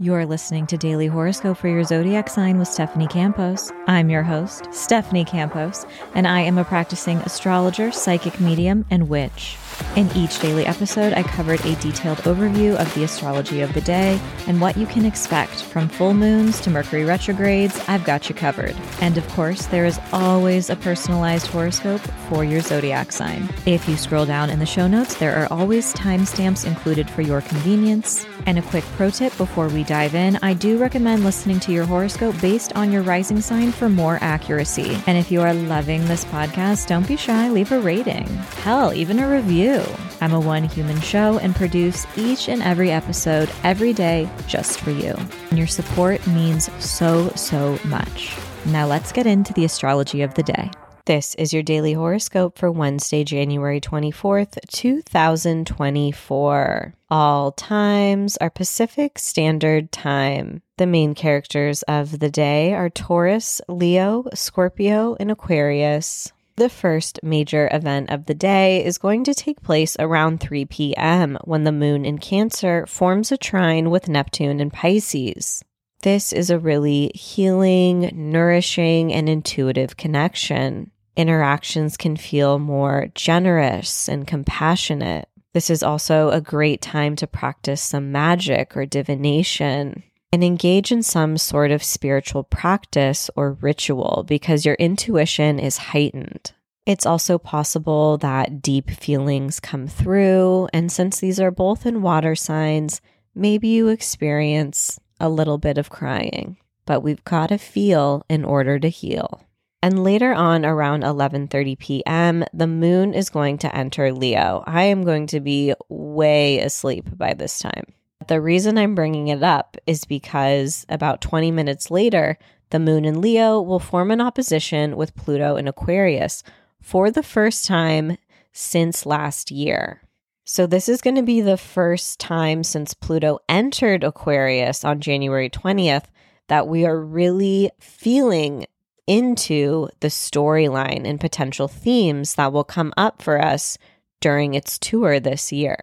You're 0.00 0.26
listening 0.26 0.68
to 0.68 0.76
Daily 0.76 1.08
Horoscope 1.08 1.58
for 1.58 1.66
your 1.66 1.82
zodiac 1.82 2.28
sign 2.28 2.60
with 2.60 2.68
Stephanie 2.68 3.08
Campos. 3.08 3.72
I'm 3.88 4.10
your 4.10 4.22
host, 4.22 4.68
Stephanie 4.72 5.24
Campos, 5.24 5.84
and 6.14 6.24
I 6.28 6.38
am 6.42 6.56
a 6.56 6.64
practicing 6.64 7.18
astrologer, 7.22 7.90
psychic 7.90 8.38
medium, 8.38 8.84
and 8.92 9.08
witch. 9.08 9.56
In 9.96 10.08
each 10.16 10.38
daily 10.40 10.66
episode, 10.66 11.12
I 11.12 11.22
covered 11.22 11.64
a 11.64 11.74
detailed 11.76 12.18
overview 12.18 12.76
of 12.76 12.92
the 12.94 13.04
astrology 13.04 13.60
of 13.60 13.72
the 13.74 13.80
day 13.80 14.20
and 14.46 14.60
what 14.60 14.76
you 14.76 14.86
can 14.86 15.04
expect 15.04 15.62
from 15.62 15.88
full 15.88 16.14
moons 16.14 16.60
to 16.60 16.70
Mercury 16.70 17.04
retrogrades. 17.04 17.80
I've 17.88 18.04
got 18.04 18.28
you 18.28 18.34
covered. 18.34 18.76
And 19.00 19.18
of 19.18 19.26
course, 19.30 19.66
there 19.66 19.86
is 19.86 19.98
always 20.12 20.70
a 20.70 20.76
personalized 20.76 21.48
horoscope 21.48 22.00
for 22.28 22.44
your 22.44 22.60
zodiac 22.60 23.12
sign. 23.12 23.48
If 23.66 23.88
you 23.88 23.96
scroll 23.96 24.26
down 24.26 24.50
in 24.50 24.58
the 24.58 24.66
show 24.66 24.86
notes, 24.86 25.16
there 25.16 25.36
are 25.36 25.52
always 25.52 25.92
timestamps 25.94 26.66
included 26.66 27.10
for 27.10 27.22
your 27.22 27.40
convenience. 27.40 28.26
And 28.46 28.58
a 28.58 28.62
quick 28.62 28.84
pro 28.96 29.10
tip 29.10 29.36
before 29.36 29.68
we 29.68 29.84
dive 29.88 30.14
in 30.14 30.38
I 30.42 30.52
do 30.52 30.76
recommend 30.76 31.24
listening 31.24 31.58
to 31.60 31.72
your 31.72 31.86
horoscope 31.86 32.38
based 32.42 32.76
on 32.76 32.92
your 32.92 33.00
rising 33.00 33.40
sign 33.40 33.72
for 33.72 33.88
more 33.88 34.18
accuracy. 34.20 34.98
And 35.06 35.16
if 35.16 35.30
you 35.30 35.40
are 35.40 35.54
loving 35.54 36.04
this 36.04 36.26
podcast, 36.26 36.88
don't 36.88 37.08
be 37.08 37.16
shy, 37.16 37.48
leave 37.48 37.72
a 37.72 37.80
rating. 37.80 38.26
Hell, 38.62 38.92
even 38.92 39.18
a 39.18 39.26
review. 39.26 39.82
I'm 40.20 40.34
a 40.34 40.40
one 40.40 40.64
human 40.64 41.00
show 41.00 41.38
and 41.38 41.56
produce 41.56 42.06
each 42.18 42.50
and 42.50 42.62
every 42.62 42.90
episode 42.90 43.50
every 43.64 43.94
day 43.94 44.28
just 44.46 44.80
for 44.80 44.90
you. 44.90 45.14
And 45.48 45.56
your 45.56 45.66
support 45.66 46.26
means 46.26 46.70
so, 46.84 47.30
so 47.30 47.78
much. 47.84 48.36
Now 48.66 48.86
let's 48.86 49.10
get 49.10 49.26
into 49.26 49.54
the 49.54 49.64
astrology 49.64 50.20
of 50.20 50.34
the 50.34 50.42
day. 50.42 50.70
This 51.06 51.34
is 51.36 51.54
your 51.54 51.62
daily 51.62 51.94
horoscope 51.94 52.58
for 52.58 52.70
Wednesday, 52.70 53.24
January 53.24 53.80
24th, 53.80 54.58
2024. 54.68 56.92
All 57.10 57.52
times 57.52 58.36
are 58.36 58.50
Pacific 58.50 59.18
Standard 59.18 59.90
Time. 59.90 60.60
The 60.76 60.86
main 60.86 61.14
characters 61.14 61.82
of 61.84 62.18
the 62.18 62.28
day 62.28 62.74
are 62.74 62.90
Taurus, 62.90 63.62
Leo, 63.66 64.26
Scorpio, 64.34 65.16
and 65.18 65.30
Aquarius. 65.30 66.30
The 66.56 66.68
first 66.68 67.18
major 67.22 67.70
event 67.72 68.10
of 68.10 68.26
the 68.26 68.34
day 68.34 68.84
is 68.84 68.98
going 68.98 69.24
to 69.24 69.32
take 69.32 69.62
place 69.62 69.96
around 69.98 70.40
3 70.40 70.66
p.m. 70.66 71.38
when 71.44 71.64
the 71.64 71.72
moon 71.72 72.04
in 72.04 72.18
Cancer 72.18 72.84
forms 72.86 73.32
a 73.32 73.38
trine 73.38 73.88
with 73.88 74.08
Neptune 74.08 74.60
in 74.60 74.70
Pisces. 74.70 75.64
This 76.02 76.30
is 76.30 76.50
a 76.50 76.58
really 76.58 77.10
healing, 77.14 78.10
nourishing, 78.12 79.14
and 79.14 79.30
intuitive 79.30 79.96
connection 79.96 80.90
interactions 81.16 81.96
can 81.96 82.16
feel 82.16 82.60
more 82.60 83.08
generous 83.14 84.08
and 84.08 84.24
compassionate. 84.24 85.28
This 85.54 85.70
is 85.70 85.82
also 85.82 86.30
a 86.30 86.40
great 86.40 86.80
time 86.80 87.16
to 87.16 87.26
practice 87.26 87.82
some 87.82 88.12
magic 88.12 88.76
or 88.76 88.86
divination 88.86 90.02
and 90.32 90.44
engage 90.44 90.92
in 90.92 91.02
some 91.02 91.38
sort 91.38 91.70
of 91.70 91.82
spiritual 91.82 92.44
practice 92.44 93.30
or 93.34 93.52
ritual 93.60 94.24
because 94.26 94.66
your 94.66 94.74
intuition 94.74 95.58
is 95.58 95.78
heightened. 95.78 96.52
It's 96.84 97.06
also 97.06 97.38
possible 97.38 98.18
that 98.18 98.62
deep 98.62 98.90
feelings 98.90 99.60
come 99.60 99.86
through, 99.86 100.68
and 100.72 100.90
since 100.90 101.20
these 101.20 101.38
are 101.38 101.50
both 101.50 101.84
in 101.84 102.02
water 102.02 102.34
signs, 102.34 103.00
maybe 103.34 103.68
you 103.68 103.88
experience 103.88 104.98
a 105.20 105.28
little 105.28 105.58
bit 105.58 105.76
of 105.76 105.90
crying. 105.90 106.56
But 106.86 107.00
we've 107.00 107.24
got 107.24 107.48
to 107.48 107.58
feel 107.58 108.24
in 108.30 108.44
order 108.44 108.78
to 108.78 108.88
heal. 108.88 109.42
And 109.82 110.02
later 110.02 110.32
on 110.32 110.64
around 110.66 111.04
11:30 111.04 111.78
p.m., 111.78 112.44
the 112.52 112.66
moon 112.66 113.14
is 113.14 113.30
going 113.30 113.58
to 113.58 113.74
enter 113.74 114.12
Leo. 114.12 114.64
I 114.66 114.84
am 114.84 115.04
going 115.04 115.28
to 115.28 115.40
be 115.40 115.72
way 115.88 116.58
asleep 116.58 117.04
by 117.16 117.34
this 117.34 117.60
time. 117.60 117.84
The 118.26 118.40
reason 118.40 118.76
I'm 118.76 118.96
bringing 118.96 119.28
it 119.28 119.42
up 119.42 119.76
is 119.86 120.04
because 120.04 120.84
about 120.88 121.20
20 121.20 121.50
minutes 121.52 121.90
later, 121.90 122.38
the 122.70 122.80
moon 122.80 123.04
in 123.04 123.20
Leo 123.20 123.60
will 123.60 123.78
form 123.78 124.10
an 124.10 124.20
opposition 124.20 124.96
with 124.96 125.14
Pluto 125.14 125.56
in 125.56 125.68
Aquarius 125.68 126.42
for 126.82 127.10
the 127.10 127.22
first 127.22 127.64
time 127.64 128.18
since 128.52 129.06
last 129.06 129.50
year. 129.50 130.02
So, 130.44 130.66
this 130.66 130.88
is 130.88 131.00
going 131.00 131.16
to 131.16 131.22
be 131.22 131.40
the 131.40 131.56
first 131.56 132.18
time 132.18 132.64
since 132.64 132.94
Pluto 132.94 133.38
entered 133.48 134.02
Aquarius 134.02 134.84
on 134.84 135.00
January 135.00 135.48
20th 135.48 136.06
that 136.48 136.66
we 136.66 136.84
are 136.84 136.98
really 136.98 137.70
feeling 137.78 138.66
into 139.08 139.88
the 140.00 140.08
storyline 140.08 141.04
and 141.04 141.18
potential 141.18 141.66
themes 141.66 142.34
that 142.34 142.52
will 142.52 142.64
come 142.64 142.92
up 142.96 143.22
for 143.22 143.42
us 143.42 143.78
during 144.20 144.54
its 144.54 144.78
tour 144.78 145.18
this 145.18 145.50
year. 145.50 145.78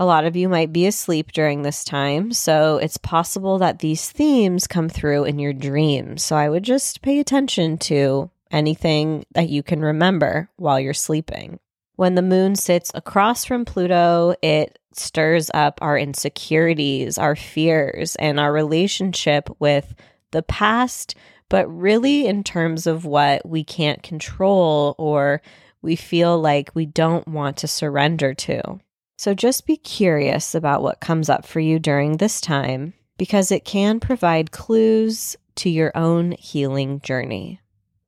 A 0.00 0.04
lot 0.04 0.24
of 0.24 0.36
you 0.36 0.48
might 0.48 0.72
be 0.72 0.86
asleep 0.86 1.32
during 1.32 1.62
this 1.62 1.82
time, 1.82 2.32
so 2.32 2.76
it's 2.76 2.96
possible 2.96 3.58
that 3.58 3.80
these 3.80 4.08
themes 4.08 4.68
come 4.68 4.88
through 4.88 5.24
in 5.24 5.40
your 5.40 5.52
dreams. 5.52 6.22
So 6.22 6.36
I 6.36 6.48
would 6.48 6.62
just 6.62 7.02
pay 7.02 7.18
attention 7.18 7.78
to 7.78 8.30
anything 8.52 9.24
that 9.32 9.48
you 9.48 9.64
can 9.64 9.80
remember 9.80 10.48
while 10.56 10.78
you're 10.78 10.94
sleeping. 10.94 11.58
When 11.96 12.14
the 12.14 12.22
moon 12.22 12.54
sits 12.54 12.92
across 12.94 13.44
from 13.44 13.64
Pluto, 13.64 14.36
it 14.40 14.78
stirs 14.92 15.50
up 15.52 15.80
our 15.82 15.98
insecurities, 15.98 17.18
our 17.18 17.34
fears, 17.34 18.14
and 18.16 18.38
our 18.38 18.52
relationship 18.52 19.50
with 19.58 19.96
the 20.30 20.44
past, 20.44 21.16
but 21.48 21.66
really 21.68 22.26
in 22.26 22.44
terms 22.44 22.86
of 22.86 23.04
what 23.04 23.46
we 23.48 23.64
can't 23.64 24.02
control 24.02 24.94
or 24.98 25.42
we 25.82 25.96
feel 25.96 26.38
like 26.38 26.74
we 26.74 26.86
don't 26.86 27.26
want 27.28 27.56
to 27.58 27.68
surrender 27.68 28.34
to. 28.34 28.80
So 29.16 29.34
just 29.34 29.66
be 29.66 29.76
curious 29.76 30.54
about 30.54 30.82
what 30.82 31.00
comes 31.00 31.28
up 31.28 31.44
for 31.44 31.60
you 31.60 31.78
during 31.78 32.16
this 32.16 32.40
time 32.40 32.94
because 33.16 33.50
it 33.50 33.64
can 33.64 34.00
provide 34.00 34.52
clues 34.52 35.36
to 35.56 35.68
your 35.68 35.90
own 35.96 36.32
healing 36.32 37.00
journey. 37.00 37.60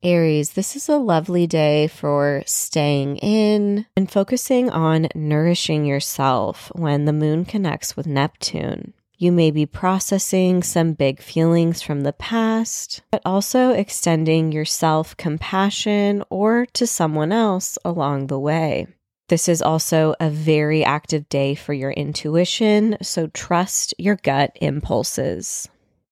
Aries, 0.03 0.53
this 0.53 0.77
is 0.77 0.89
a 0.89 0.97
lovely 0.97 1.47
day 1.47 1.87
for 1.87 2.43
staying 2.47 3.19
in 3.19 3.85
and 3.97 4.11
focusing 4.11 4.71
on 4.71 5.09
nourishing 5.15 5.85
yourself 5.85 6.73
when 6.75 7.05
the 7.05 7.13
moon 7.13 7.45
connects 7.45 7.97
with 7.97 8.07
Neptune. 8.07 8.95
You 9.21 9.33
may 9.33 9.51
be 9.51 9.67
processing 9.67 10.63
some 10.63 10.95
big 10.95 11.21
feelings 11.21 11.83
from 11.83 12.01
the 12.01 12.13
past, 12.15 13.03
but 13.11 13.21
also 13.23 13.69
extending 13.69 14.51
your 14.51 14.65
self 14.65 15.15
compassion 15.19 16.25
or 16.31 16.65
to 16.73 16.87
someone 16.87 17.31
else 17.31 17.77
along 17.85 18.29
the 18.29 18.39
way. 18.39 18.87
This 19.29 19.47
is 19.47 19.61
also 19.61 20.15
a 20.21 20.31
very 20.31 20.83
active 20.83 21.29
day 21.29 21.55
for 21.55 21.75
your 21.75 21.91
intuition, 21.91 22.97
so 23.03 23.27
trust 23.27 23.93
your 23.99 24.17
gut 24.17 24.57
impulses. 24.59 25.69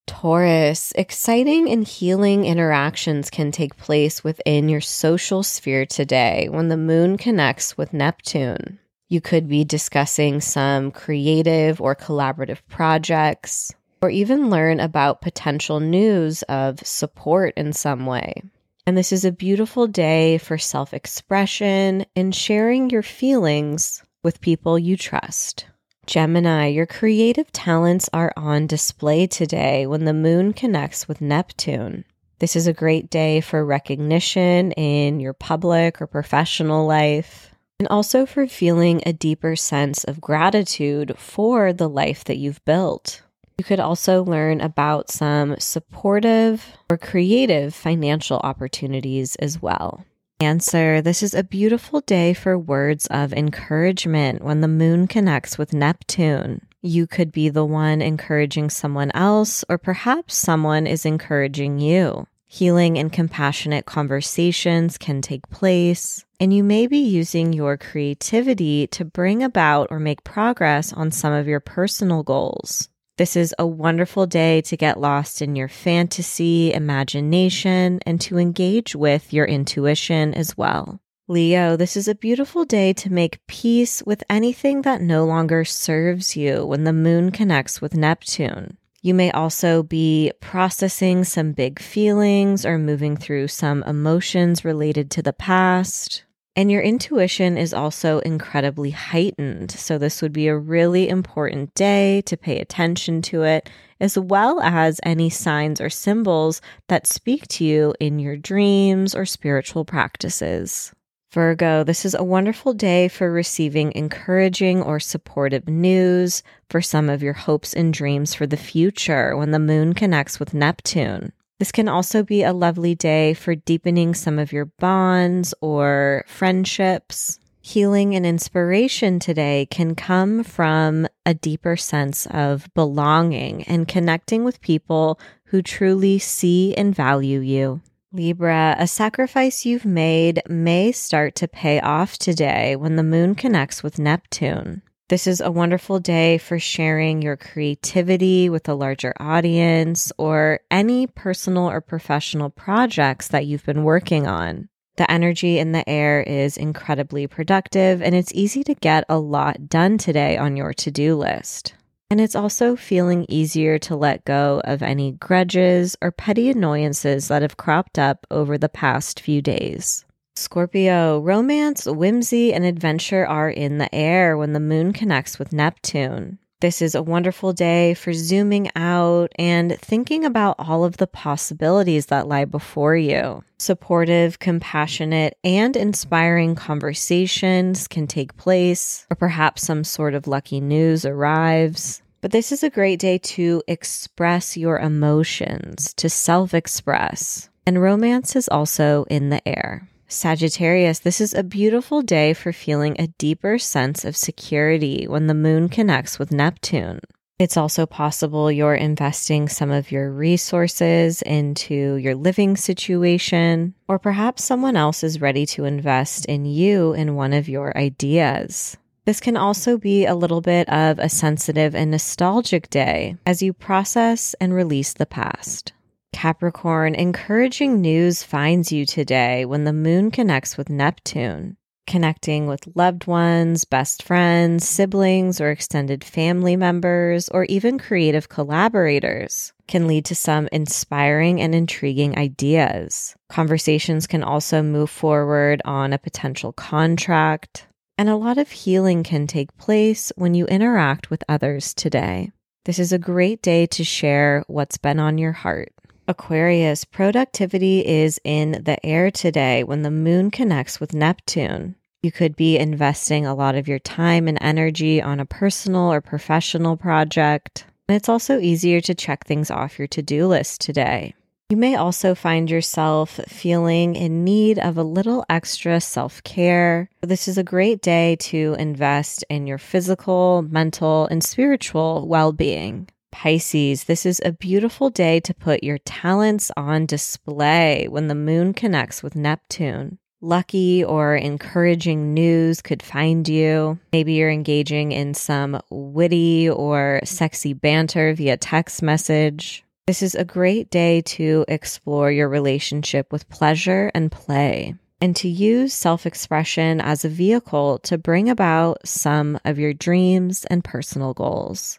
Taurus, 0.06 0.92
exciting 0.94 1.70
and 1.70 1.88
healing 1.88 2.44
interactions 2.44 3.30
can 3.30 3.50
take 3.50 3.78
place 3.78 4.22
within 4.22 4.68
your 4.68 4.82
social 4.82 5.42
sphere 5.42 5.86
today 5.86 6.48
when 6.50 6.68
the 6.68 6.76
moon 6.76 7.16
connects 7.16 7.74
with 7.78 7.94
Neptune. 7.94 8.78
You 9.10 9.22
could 9.22 9.48
be 9.48 9.64
discussing 9.64 10.42
some 10.42 10.90
creative 10.90 11.80
or 11.80 11.96
collaborative 11.96 12.58
projects, 12.68 13.74
or 14.02 14.10
even 14.10 14.50
learn 14.50 14.80
about 14.80 15.22
potential 15.22 15.80
news 15.80 16.42
of 16.42 16.78
support 16.80 17.54
in 17.56 17.72
some 17.72 18.04
way. 18.04 18.42
And 18.86 18.98
this 18.98 19.10
is 19.10 19.24
a 19.24 19.32
beautiful 19.32 19.86
day 19.86 20.36
for 20.36 20.58
self 20.58 20.92
expression 20.92 22.04
and 22.14 22.34
sharing 22.34 22.90
your 22.90 23.02
feelings 23.02 24.02
with 24.22 24.42
people 24.42 24.78
you 24.78 24.96
trust. 24.96 25.66
Gemini, 26.04 26.66
your 26.66 26.86
creative 26.86 27.50
talents 27.50 28.10
are 28.12 28.32
on 28.36 28.66
display 28.66 29.26
today 29.26 29.86
when 29.86 30.04
the 30.04 30.14
moon 30.14 30.52
connects 30.52 31.08
with 31.08 31.22
Neptune. 31.22 32.04
This 32.40 32.56
is 32.56 32.66
a 32.66 32.72
great 32.74 33.08
day 33.08 33.40
for 33.40 33.64
recognition 33.64 34.72
in 34.72 35.18
your 35.18 35.32
public 35.32 36.00
or 36.00 36.06
professional 36.06 36.86
life 36.86 37.54
and 37.78 37.88
also 37.88 38.26
for 38.26 38.46
feeling 38.46 39.02
a 39.06 39.12
deeper 39.12 39.54
sense 39.56 40.04
of 40.04 40.20
gratitude 40.20 41.16
for 41.16 41.72
the 41.72 41.88
life 41.88 42.24
that 42.24 42.38
you've 42.38 42.64
built. 42.64 43.22
You 43.58 43.64
could 43.64 43.80
also 43.80 44.22
learn 44.22 44.60
about 44.60 45.10
some 45.10 45.56
supportive 45.58 46.76
or 46.90 46.96
creative 46.96 47.74
financial 47.74 48.38
opportunities 48.38 49.36
as 49.36 49.60
well. 49.60 50.04
Cancer, 50.40 51.02
this 51.02 51.22
is 51.24 51.34
a 51.34 51.42
beautiful 51.42 52.00
day 52.00 52.32
for 52.32 52.56
words 52.56 53.08
of 53.08 53.32
encouragement 53.32 54.42
when 54.42 54.60
the 54.60 54.68
moon 54.68 55.08
connects 55.08 55.58
with 55.58 55.72
Neptune. 55.72 56.60
You 56.80 57.08
could 57.08 57.32
be 57.32 57.48
the 57.48 57.64
one 57.64 58.00
encouraging 58.00 58.70
someone 58.70 59.10
else, 59.14 59.64
or 59.68 59.78
perhaps 59.78 60.36
someone 60.36 60.86
is 60.86 61.04
encouraging 61.04 61.80
you. 61.80 62.28
Healing 62.50 62.98
and 62.98 63.12
compassionate 63.12 63.84
conversations 63.84 64.96
can 64.96 65.20
take 65.20 65.46
place, 65.50 66.24
and 66.40 66.50
you 66.50 66.64
may 66.64 66.86
be 66.86 66.96
using 66.96 67.52
your 67.52 67.76
creativity 67.76 68.86
to 68.86 69.04
bring 69.04 69.42
about 69.42 69.88
or 69.90 70.00
make 70.00 70.24
progress 70.24 70.90
on 70.90 71.10
some 71.10 71.34
of 71.34 71.46
your 71.46 71.60
personal 71.60 72.22
goals. 72.22 72.88
This 73.18 73.36
is 73.36 73.54
a 73.58 73.66
wonderful 73.66 74.26
day 74.26 74.62
to 74.62 74.78
get 74.78 74.98
lost 74.98 75.42
in 75.42 75.56
your 75.56 75.68
fantasy, 75.68 76.72
imagination, 76.72 78.00
and 78.06 78.18
to 78.22 78.38
engage 78.38 78.96
with 78.96 79.30
your 79.30 79.44
intuition 79.44 80.32
as 80.32 80.56
well. 80.56 81.00
Leo, 81.28 81.76
this 81.76 81.98
is 81.98 82.08
a 82.08 82.14
beautiful 82.14 82.64
day 82.64 82.94
to 82.94 83.12
make 83.12 83.46
peace 83.46 84.02
with 84.06 84.24
anything 84.30 84.82
that 84.82 85.02
no 85.02 85.26
longer 85.26 85.66
serves 85.66 86.34
you 86.34 86.64
when 86.64 86.84
the 86.84 86.94
moon 86.94 87.30
connects 87.30 87.82
with 87.82 87.94
Neptune. 87.94 88.78
You 89.08 89.14
may 89.14 89.30
also 89.30 89.82
be 89.82 90.32
processing 90.42 91.24
some 91.24 91.52
big 91.52 91.80
feelings 91.80 92.66
or 92.66 92.76
moving 92.76 93.16
through 93.16 93.48
some 93.48 93.82
emotions 93.84 94.66
related 94.66 95.10
to 95.12 95.22
the 95.22 95.32
past. 95.32 96.24
And 96.54 96.70
your 96.70 96.82
intuition 96.82 97.56
is 97.56 97.72
also 97.72 98.18
incredibly 98.18 98.90
heightened. 98.90 99.70
So, 99.70 99.96
this 99.96 100.20
would 100.20 100.34
be 100.34 100.46
a 100.46 100.58
really 100.58 101.08
important 101.08 101.72
day 101.74 102.20
to 102.26 102.36
pay 102.36 102.60
attention 102.60 103.22
to 103.22 103.44
it, 103.44 103.70
as 103.98 104.18
well 104.18 104.60
as 104.60 105.00
any 105.04 105.30
signs 105.30 105.80
or 105.80 105.88
symbols 105.88 106.60
that 106.88 107.06
speak 107.06 107.48
to 107.48 107.64
you 107.64 107.94
in 107.98 108.18
your 108.18 108.36
dreams 108.36 109.14
or 109.14 109.24
spiritual 109.24 109.86
practices. 109.86 110.92
Virgo, 111.30 111.84
this 111.84 112.06
is 112.06 112.14
a 112.14 112.24
wonderful 112.24 112.72
day 112.72 113.06
for 113.06 113.30
receiving 113.30 113.92
encouraging 113.92 114.82
or 114.82 114.98
supportive 114.98 115.68
news 115.68 116.42
for 116.70 116.80
some 116.80 117.10
of 117.10 117.22
your 117.22 117.34
hopes 117.34 117.74
and 117.74 117.92
dreams 117.92 118.32
for 118.34 118.46
the 118.46 118.56
future 118.56 119.36
when 119.36 119.50
the 119.50 119.58
moon 119.58 119.92
connects 119.92 120.40
with 120.40 120.54
Neptune. 120.54 121.32
This 121.58 121.70
can 121.70 121.86
also 121.86 122.22
be 122.22 122.42
a 122.42 122.54
lovely 122.54 122.94
day 122.94 123.34
for 123.34 123.54
deepening 123.54 124.14
some 124.14 124.38
of 124.38 124.52
your 124.52 124.66
bonds 124.78 125.52
or 125.60 126.24
friendships. 126.26 127.38
Healing 127.60 128.14
and 128.14 128.24
inspiration 128.24 129.18
today 129.18 129.66
can 129.70 129.94
come 129.94 130.44
from 130.44 131.06
a 131.26 131.34
deeper 131.34 131.76
sense 131.76 132.24
of 132.30 132.72
belonging 132.72 133.64
and 133.64 133.86
connecting 133.86 134.44
with 134.44 134.62
people 134.62 135.20
who 135.46 135.60
truly 135.60 136.18
see 136.18 136.74
and 136.74 136.94
value 136.94 137.40
you. 137.40 137.82
Libra, 138.10 138.74
a 138.78 138.86
sacrifice 138.86 139.66
you've 139.66 139.84
made 139.84 140.40
may 140.48 140.92
start 140.92 141.34
to 141.34 141.46
pay 141.46 141.78
off 141.78 142.16
today 142.16 142.74
when 142.74 142.96
the 142.96 143.02
moon 143.02 143.34
connects 143.34 143.82
with 143.82 143.98
Neptune. 143.98 144.80
This 145.10 145.26
is 145.26 145.42
a 145.42 145.50
wonderful 145.50 146.00
day 146.00 146.38
for 146.38 146.58
sharing 146.58 147.20
your 147.20 147.36
creativity 147.36 148.48
with 148.48 148.66
a 148.66 148.74
larger 148.74 149.12
audience 149.20 150.10
or 150.16 150.60
any 150.70 151.06
personal 151.06 151.68
or 151.68 151.82
professional 151.82 152.48
projects 152.48 153.28
that 153.28 153.44
you've 153.44 153.66
been 153.66 153.84
working 153.84 154.26
on. 154.26 154.70
The 154.96 155.10
energy 155.10 155.58
in 155.58 155.72
the 155.72 155.86
air 155.86 156.22
is 156.22 156.56
incredibly 156.56 157.26
productive, 157.26 158.00
and 158.00 158.14
it's 158.14 158.32
easy 158.32 158.64
to 158.64 158.74
get 158.74 159.04
a 159.10 159.18
lot 159.18 159.68
done 159.68 159.98
today 159.98 160.38
on 160.38 160.56
your 160.56 160.72
to 160.72 160.90
do 160.90 161.14
list. 161.14 161.74
And 162.10 162.22
it's 162.22 162.34
also 162.34 162.74
feeling 162.74 163.26
easier 163.28 163.78
to 163.80 163.94
let 163.94 164.24
go 164.24 164.62
of 164.64 164.82
any 164.82 165.12
grudges 165.12 165.94
or 166.00 166.10
petty 166.10 166.48
annoyances 166.48 167.28
that 167.28 167.42
have 167.42 167.58
cropped 167.58 167.98
up 167.98 168.26
over 168.30 168.56
the 168.56 168.70
past 168.70 169.20
few 169.20 169.42
days. 169.42 170.06
Scorpio, 170.34 171.18
romance, 171.18 171.84
whimsy, 171.84 172.54
and 172.54 172.64
adventure 172.64 173.26
are 173.26 173.50
in 173.50 173.76
the 173.76 173.94
air 173.94 174.38
when 174.38 174.54
the 174.54 174.60
moon 174.60 174.92
connects 174.92 175.38
with 175.38 175.52
Neptune. 175.52 176.38
This 176.60 176.82
is 176.82 176.96
a 176.96 177.02
wonderful 177.04 177.52
day 177.52 177.94
for 177.94 178.12
zooming 178.12 178.68
out 178.74 179.30
and 179.38 179.78
thinking 179.80 180.24
about 180.24 180.56
all 180.58 180.84
of 180.84 180.96
the 180.96 181.06
possibilities 181.06 182.06
that 182.06 182.26
lie 182.26 182.46
before 182.46 182.96
you. 182.96 183.44
Supportive, 183.58 184.40
compassionate, 184.40 185.38
and 185.44 185.76
inspiring 185.76 186.56
conversations 186.56 187.86
can 187.86 188.08
take 188.08 188.36
place, 188.36 189.06
or 189.08 189.14
perhaps 189.14 189.62
some 189.62 189.84
sort 189.84 190.14
of 190.14 190.26
lucky 190.26 190.60
news 190.60 191.04
arrives. 191.04 192.02
But 192.22 192.32
this 192.32 192.50
is 192.50 192.64
a 192.64 192.70
great 192.70 192.98
day 192.98 193.18
to 193.18 193.62
express 193.68 194.56
your 194.56 194.80
emotions, 194.80 195.94
to 195.94 196.10
self 196.10 196.54
express. 196.54 197.48
And 197.66 197.80
romance 197.80 198.34
is 198.34 198.48
also 198.48 199.04
in 199.08 199.28
the 199.28 199.46
air. 199.46 199.88
Sagittarius, 200.10 201.00
this 201.00 201.20
is 201.20 201.34
a 201.34 201.42
beautiful 201.42 202.00
day 202.00 202.32
for 202.32 202.50
feeling 202.50 202.96
a 202.98 203.08
deeper 203.18 203.58
sense 203.58 204.06
of 204.06 204.16
security 204.16 205.06
when 205.06 205.26
the 205.26 205.34
moon 205.34 205.68
connects 205.68 206.18
with 206.18 206.32
Neptune. 206.32 207.00
It's 207.38 207.58
also 207.58 207.84
possible 207.84 208.50
you're 208.50 208.74
investing 208.74 209.48
some 209.48 209.70
of 209.70 209.92
your 209.92 210.10
resources 210.10 211.20
into 211.22 211.96
your 211.96 212.14
living 212.14 212.56
situation, 212.56 213.74
or 213.86 213.98
perhaps 213.98 214.42
someone 214.42 214.76
else 214.76 215.04
is 215.04 215.20
ready 215.20 215.44
to 215.46 215.66
invest 215.66 216.24
in 216.24 216.46
you 216.46 216.94
in 216.94 217.14
one 217.14 217.34
of 217.34 217.46
your 217.46 217.76
ideas. 217.76 218.78
This 219.04 219.20
can 219.20 219.36
also 219.36 219.76
be 219.76 220.06
a 220.06 220.14
little 220.14 220.40
bit 220.40 220.68
of 220.70 220.98
a 220.98 221.08
sensitive 221.08 221.74
and 221.74 221.90
nostalgic 221.90 222.70
day 222.70 223.16
as 223.24 223.42
you 223.42 223.52
process 223.52 224.34
and 224.40 224.52
release 224.54 224.94
the 224.94 225.06
past. 225.06 225.72
Capricorn, 226.12 226.94
encouraging 226.94 227.80
news 227.80 228.22
finds 228.22 228.72
you 228.72 228.84
today 228.84 229.44
when 229.44 229.64
the 229.64 229.72
moon 229.72 230.10
connects 230.10 230.56
with 230.56 230.68
Neptune. 230.68 231.56
Connecting 231.86 232.46
with 232.46 232.68
loved 232.74 233.06
ones, 233.06 233.64
best 233.64 234.02
friends, 234.02 234.68
siblings, 234.68 235.40
or 235.40 235.50
extended 235.50 236.04
family 236.04 236.56
members, 236.56 237.28
or 237.30 237.44
even 237.44 237.78
creative 237.78 238.28
collaborators 238.28 239.52
can 239.68 239.86
lead 239.86 240.04
to 240.06 240.14
some 240.14 240.48
inspiring 240.52 241.40
and 241.40 241.54
intriguing 241.54 242.18
ideas. 242.18 243.14
Conversations 243.30 244.06
can 244.06 244.22
also 244.22 244.62
move 244.62 244.90
forward 244.90 245.62
on 245.64 245.92
a 245.92 245.98
potential 245.98 246.52
contract. 246.52 247.66
And 247.96 248.08
a 248.08 248.16
lot 248.16 248.38
of 248.38 248.50
healing 248.50 249.02
can 249.02 249.26
take 249.26 249.56
place 249.56 250.12
when 250.16 250.34
you 250.34 250.46
interact 250.46 251.10
with 251.10 251.24
others 251.28 251.74
today. 251.74 252.32
This 252.64 252.78
is 252.78 252.92
a 252.92 252.98
great 252.98 253.40
day 253.40 253.66
to 253.66 253.82
share 253.82 254.44
what's 254.46 254.76
been 254.78 255.00
on 255.00 255.16
your 255.16 255.32
heart. 255.32 255.72
Aquarius, 256.08 256.86
productivity 256.86 257.86
is 257.86 258.18
in 258.24 258.62
the 258.64 258.84
air 258.84 259.10
today 259.10 259.62
when 259.62 259.82
the 259.82 259.90
moon 259.90 260.30
connects 260.30 260.80
with 260.80 260.94
Neptune. 260.94 261.74
You 262.02 262.10
could 262.10 262.34
be 262.34 262.56
investing 262.56 263.26
a 263.26 263.34
lot 263.34 263.54
of 263.54 263.68
your 263.68 263.78
time 263.78 264.26
and 264.26 264.38
energy 264.40 265.02
on 265.02 265.20
a 265.20 265.26
personal 265.26 265.92
or 265.92 266.00
professional 266.00 266.78
project. 266.78 267.66
And 267.88 267.96
it's 267.96 268.08
also 268.08 268.38
easier 268.38 268.80
to 268.80 268.94
check 268.94 269.26
things 269.26 269.50
off 269.50 269.78
your 269.78 269.88
to 269.88 270.00
do 270.00 270.26
list 270.26 270.62
today. 270.62 271.14
You 271.50 271.58
may 271.58 271.76
also 271.76 272.14
find 272.14 272.50
yourself 272.50 273.20
feeling 273.28 273.94
in 273.94 274.24
need 274.24 274.58
of 274.58 274.78
a 274.78 274.82
little 274.82 275.26
extra 275.28 275.78
self 275.78 276.22
care. 276.22 276.88
This 277.02 277.28
is 277.28 277.36
a 277.36 277.44
great 277.44 277.82
day 277.82 278.16
to 278.16 278.56
invest 278.58 279.24
in 279.28 279.46
your 279.46 279.58
physical, 279.58 280.40
mental, 280.40 281.06
and 281.10 281.22
spiritual 281.22 282.08
well 282.08 282.32
being. 282.32 282.88
Pisces, 283.10 283.84
this 283.84 284.06
is 284.06 284.20
a 284.24 284.32
beautiful 284.32 284.90
day 284.90 285.20
to 285.20 285.34
put 285.34 285.64
your 285.64 285.78
talents 285.78 286.50
on 286.56 286.86
display 286.86 287.86
when 287.88 288.08
the 288.08 288.14
moon 288.14 288.54
connects 288.54 289.02
with 289.02 289.16
Neptune. 289.16 289.98
Lucky 290.20 290.82
or 290.82 291.14
encouraging 291.14 292.12
news 292.12 292.60
could 292.60 292.82
find 292.82 293.28
you. 293.28 293.78
Maybe 293.92 294.14
you're 294.14 294.30
engaging 294.30 294.92
in 294.92 295.14
some 295.14 295.60
witty 295.70 296.50
or 296.50 297.00
sexy 297.04 297.52
banter 297.52 298.14
via 298.14 298.36
text 298.36 298.82
message. 298.82 299.64
This 299.86 300.02
is 300.02 300.14
a 300.14 300.24
great 300.24 300.70
day 300.70 301.02
to 301.02 301.44
explore 301.48 302.10
your 302.10 302.28
relationship 302.28 303.12
with 303.12 303.28
pleasure 303.28 303.90
and 303.94 304.10
play 304.10 304.74
and 305.00 305.14
to 305.16 305.28
use 305.28 305.72
self 305.72 306.06
expression 306.06 306.80
as 306.80 307.04
a 307.04 307.08
vehicle 307.08 307.78
to 307.80 307.98
bring 307.98 308.28
about 308.28 308.86
some 308.86 309.38
of 309.44 309.58
your 309.58 309.72
dreams 309.72 310.44
and 310.50 310.64
personal 310.64 311.14
goals. 311.14 311.78